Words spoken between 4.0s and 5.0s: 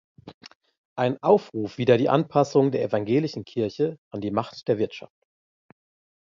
an die Macht der